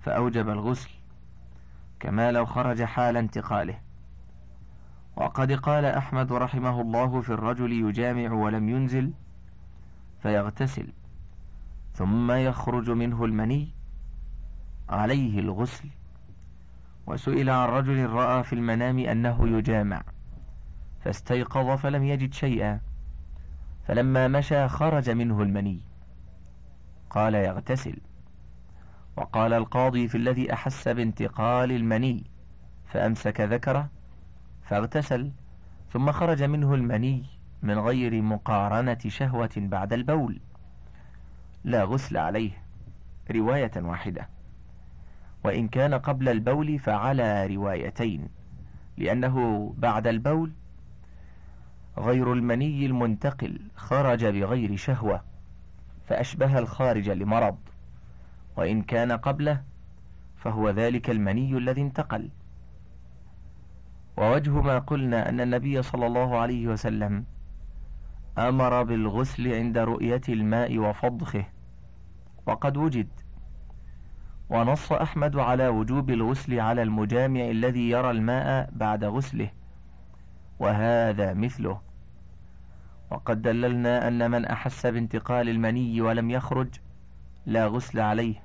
فأوجب 0.00 0.48
الغسل 0.48 0.90
كما 2.00 2.32
لو 2.32 2.46
خرج 2.46 2.82
حال 2.82 3.16
انتقاله. 3.16 3.83
وقد 5.16 5.52
قال 5.52 5.84
أحمد 5.84 6.32
رحمه 6.32 6.80
الله 6.80 7.20
في 7.20 7.30
الرجل 7.30 7.72
يجامع 7.72 8.32
ولم 8.32 8.68
ينزل 8.68 9.12
فيغتسل 10.22 10.92
ثم 11.92 12.32
يخرج 12.32 12.90
منه 12.90 13.24
المني 13.24 13.74
عليه 14.88 15.38
الغسل. 15.38 15.88
وسئل 17.06 17.50
عن 17.50 17.68
رجل 17.68 18.10
رأى 18.10 18.42
في 18.42 18.52
المنام 18.52 18.98
أنه 18.98 19.48
يجامع 19.48 20.02
فاستيقظ 21.00 21.78
فلم 21.78 22.04
يجد 22.04 22.32
شيئا 22.32 22.80
فلما 23.86 24.28
مشى 24.28 24.68
خرج 24.68 25.10
منه 25.10 25.42
المني. 25.42 25.80
قال 27.10 27.34
يغتسل. 27.34 27.96
وقال 29.16 29.52
القاضي 29.52 30.08
في 30.08 30.18
الذي 30.18 30.52
أحس 30.52 30.88
بانتقال 30.88 31.72
المني 31.72 32.24
فأمسك 32.86 33.40
ذكره 33.40 33.88
فاغتسل 34.64 35.30
ثم 35.92 36.12
خرج 36.12 36.42
منه 36.42 36.74
المني 36.74 37.24
من 37.62 37.78
غير 37.78 38.22
مقارنة 38.22 38.98
شهوة 39.06 39.50
بعد 39.56 39.92
البول. 39.92 40.40
لا 41.64 41.84
غسل 41.84 42.16
عليه. 42.16 42.50
رواية 43.30 43.70
واحدة. 43.76 44.28
وإن 45.44 45.68
كان 45.68 45.94
قبل 45.94 46.28
البول 46.28 46.78
فعلى 46.78 47.46
روايتين 47.46 48.28
لأنه 48.96 49.74
بعد 49.78 50.06
البول 50.06 50.52
غير 51.98 52.32
المني 52.32 52.86
المنتقل 52.86 53.60
خرج 53.76 54.24
بغير 54.26 54.76
شهوة 54.76 55.24
فأشبه 56.06 56.58
الخارج 56.58 57.10
لمرض. 57.10 57.58
وإن 58.56 58.82
كان 58.82 59.12
قبله 59.12 59.62
فهو 60.36 60.70
ذلك 60.70 61.10
المني 61.10 61.58
الذي 61.58 61.80
انتقل. 61.82 62.30
ووجه 64.16 64.50
ما 64.50 64.78
قلنا 64.78 65.28
أن 65.28 65.40
النبي 65.40 65.82
صلى 65.82 66.06
الله 66.06 66.38
عليه 66.38 66.68
وسلم 66.68 67.24
أمر 68.38 68.82
بالغسل 68.82 69.52
عند 69.52 69.78
رؤية 69.78 70.20
الماء 70.28 70.78
وفضخه. 70.78 71.44
وقد 72.46 72.76
وجد. 72.76 73.08
ونص 74.50 74.92
أحمد 74.92 75.36
على 75.36 75.68
وجوب 75.68 76.10
الغسل 76.10 76.60
على 76.60 76.82
المجامع 76.82 77.40
الذي 77.40 77.90
يرى 77.90 78.10
الماء 78.10 78.70
بعد 78.72 79.04
غسله. 79.04 79.50
وهذا 80.58 81.34
مثله. 81.34 81.80
وقد 83.10 83.42
دللنا 83.42 84.08
أن 84.08 84.30
من 84.30 84.44
أحس 84.44 84.86
بانتقال 84.86 85.48
المني 85.48 86.00
ولم 86.00 86.30
يخرج 86.30 86.68
لا 87.46 87.66
غسل 87.66 88.00
عليه. 88.00 88.42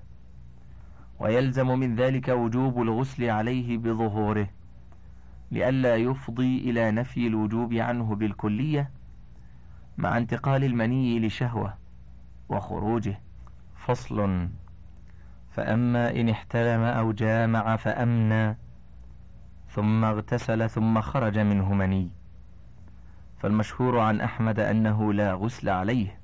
ويلزم 1.19 1.79
من 1.79 1.95
ذلك 1.95 2.27
وجوب 2.27 2.82
الغسل 2.82 3.29
عليه 3.29 3.77
بظهوره. 3.77 4.49
لئلا 5.52 5.96
يفضي 5.96 6.58
إلى 6.58 6.92
نفي 6.92 7.28
الوجوب 7.28 7.74
عنه 7.74 8.16
بالكلية 8.16 8.92
مع 9.98 10.18
انتقال 10.18 10.64
المني 10.64 11.20
لشهوة 11.20 11.74
وخروجه. 12.50 13.20
فصل. 13.76 14.50
فأما 15.52 16.12
إن 16.20 16.30
احتلم 16.30 16.82
أو 16.82 17.12
جامع 17.12 17.76
فأمنى 17.76 18.58
ثم 19.70 20.04
اغتسل 20.06 20.70
ثم 20.70 21.02
خرج 21.02 21.40
منه 21.40 21.74
مني. 21.74 22.10
فالمشهور 23.38 24.00
عن 24.00 24.22
أحمد 24.22 24.60
أنه 24.60 25.14
لا 25.14 25.34
غسل 25.34 25.70
عليه. 25.70 26.20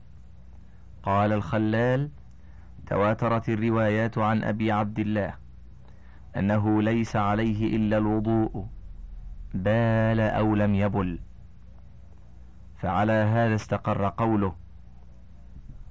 قال 1.04 1.34
الخلال 1.34 2.10
تواترت 2.88 3.50
الروايات 3.50 4.18
عن 4.18 4.44
أبي 4.44 4.72
عبد 4.72 5.00
الله 5.00 5.34
أنه 6.38 6.82
ليس 6.82 7.16
عليه 7.16 7.76
إلا 7.76 7.98
الوضوء. 7.98 8.66
بال 9.56 10.20
أو 10.20 10.56
لم 10.56 10.76
يبل. 10.76 11.20
فعلى 12.78 13.14
هذا 13.14 13.56
استقر 13.56 14.08
قوله. 14.10 14.56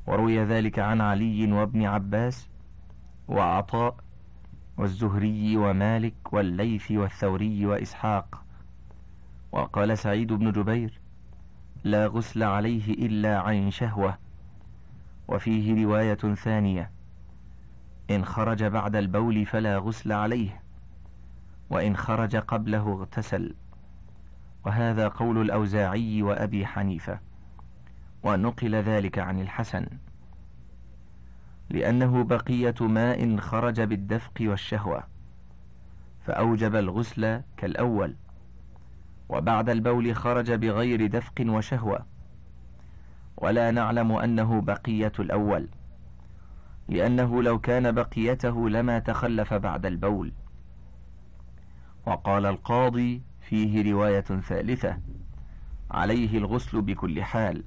وروي 0.07 0.44
ذلك 0.44 0.79
عن 0.79 1.00
علي 1.00 1.53
وابن 1.53 1.85
عباس 1.85 2.48
وعطاء 3.29 3.96
والزهري 4.77 5.57
ومالك 5.57 6.33
والليث 6.33 6.90
والثوري 6.90 7.66
وإسحاق. 7.66 8.44
وقال 9.53 9.98
سعيد 9.98 10.33
بن 10.33 10.53
جبير 10.53 11.00
لا 11.85 12.07
غسل 12.07 12.42
عليه 12.42 13.07
إلا 13.07 13.40
عن 13.40 13.70
شهوة. 13.70 14.18
وفيه 15.29 15.85
رواية 15.85 16.35
ثانية 16.35 16.90
إن 18.11 18.24
خرج 18.24 18.64
بعد 18.64 18.96
البول 18.96 19.46
فلا 19.46 19.79
غسل 19.79 20.12
عليه. 20.12 20.63
وإن 21.70 21.96
خرج 21.96 22.37
قبله 22.37 22.92
اغتسل. 22.92 23.55
وهذا 24.66 25.09
قول 25.09 25.40
الأوزاعي 25.40 26.22
وأبي 26.22 26.66
حنيفة. 26.66 27.18
ونقل 28.22 28.74
ذلك 28.74 29.18
عن 29.18 29.40
الحسن. 29.40 29.87
لأنه 31.70 32.24
بقية 32.24 32.74
ماء 32.81 33.37
خرج 33.37 33.81
بالدفق 33.81 34.35
والشهوة. 34.40 35.05
فأوجب 36.27 36.77
الغسل 36.77 37.42
كالأول. 37.57 38.16
وبعد 39.29 39.68
البول 39.68 40.16
خرج 40.16 40.53
بغير 40.53 41.07
دفق 41.07 41.35
وشهوة. 41.40 42.07
ولا 43.37 43.70
نعلم 43.70 44.12
أنه 44.12 44.61
بقية 44.61 45.12
الأول. 45.18 45.68
لأنه 46.88 47.42
لو 47.42 47.59
كان 47.59 47.92
بقيته 47.92 48.68
لما 48.70 48.98
تخلف 48.98 49.55
بعد 49.55 49.87
البول. 49.87 50.33
وقال 52.06 52.46
القاضي 52.46 53.22
فيه 53.40 53.92
رواية 53.92 54.20
ثالثة 54.20 54.98
عليه 55.90 56.38
الغسل 56.38 56.82
بكل 56.82 57.22
حال 57.22 57.64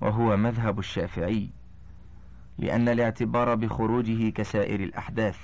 وهو 0.00 0.36
مذهب 0.36 0.78
الشافعي 0.78 1.50
لأن 2.58 2.88
الاعتبار 2.88 3.54
بخروجه 3.54 4.30
كسائر 4.30 4.80
الأحداث. 4.80 5.38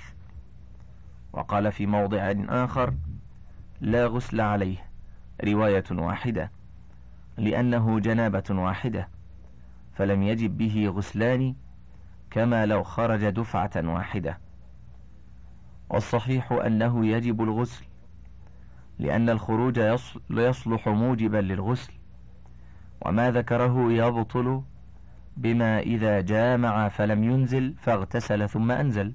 وقال 1.33 1.71
في 1.71 1.85
موضع 1.85 2.33
آخر 2.49 2.93
لا 3.81 4.05
غسل 4.05 4.41
عليه 4.41 4.77
رواية 5.43 5.83
واحدة 5.91 6.51
لأنه 7.37 7.99
جنابة 7.99 8.43
واحدة 8.49 9.09
فلم 9.93 10.23
يجب 10.23 10.57
به 10.57 10.87
غسلان 10.95 11.55
كما 12.31 12.65
لو 12.65 12.83
خرج 12.83 13.29
دفعة 13.29 13.71
واحدة. 13.75 14.39
والصحيح 15.89 16.51
أنه 16.51 17.07
يجب 17.07 17.41
الغسل 17.41 17.85
لأن 18.99 19.29
الخروج 19.29 19.79
يصلح 20.29 20.87
موجبا 20.87 21.37
للغسل 21.37 21.93
وما 23.01 23.31
ذكره 23.31 23.91
يبطل 23.91 24.61
بما 25.37 25.79
إذا 25.79 26.21
جامع 26.21 26.89
فلم 26.89 27.23
ينزل 27.23 27.73
فاغتسل 27.77 28.49
ثم 28.49 28.71
أنزل. 28.71 29.13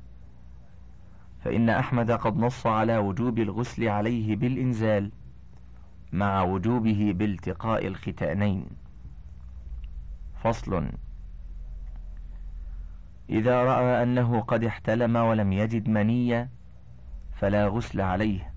فإن 1.45 1.69
أحمد 1.69 2.11
قد 2.11 2.37
نص 2.37 2.66
على 2.66 2.99
وجوب 2.99 3.38
الغسل 3.38 3.88
عليه 3.88 4.37
بالإنزال 4.37 5.12
مع 6.12 6.43
وجوبه 6.43 7.12
بالتقاء 7.16 7.87
الختانين. 7.87 8.66
فصل. 10.43 10.87
إذا 13.31 13.64
رأى 13.64 14.03
أنه 14.03 14.40
قد 14.40 14.64
احتلم 14.64 15.16
ولم 15.16 15.53
يجد 15.53 15.88
منية 15.88 16.51
فلا 17.33 17.66
غسل 17.66 18.01
عليه. 18.01 18.50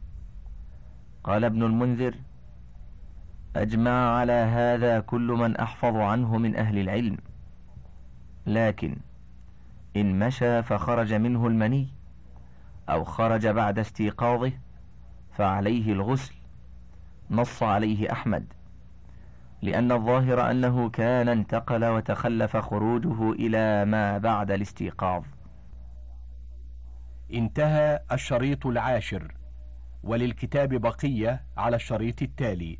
قال 1.23 1.45
ابن 1.45 1.63
المنذر 1.63 2.15
أجمع 3.55 4.15
على 4.17 4.31
هذا 4.33 4.99
كل 4.99 5.27
من 5.39 5.57
أحفظ 5.57 5.95
عنه 5.95 6.37
من 6.37 6.55
أهل 6.55 6.77
العلم. 6.77 7.17
لكن 8.47 8.97
إن 9.95 10.19
مشى 10.19 10.63
فخرج 10.63 11.13
منه 11.13 11.47
المني 11.47 11.87
أو 12.89 13.03
خرج 13.03 13.47
بعد 13.47 13.79
استيقاظه 13.79 14.51
فعليه 15.31 15.93
الغسل 15.93 16.33
نص 17.31 17.63
عليه 17.63 18.11
أحمد. 18.11 18.53
لأن 19.61 19.91
الظاهر 19.91 20.51
أنه 20.51 20.89
كان 20.89 21.29
انتقل 21.29 21.85
وتخلف 21.85 22.57
خروجه 22.57 23.31
إلى 23.31 23.85
ما 23.85 24.17
بعد 24.17 24.51
الاستيقاظ. 24.51 25.23
انتهى 27.33 27.99
الشريط 28.11 28.65
العاشر. 28.67 29.42
وللكتاب 30.03 30.73
بقية 30.73 31.43
على 31.57 31.75
الشريط 31.75 32.21
التالي. 32.21 32.79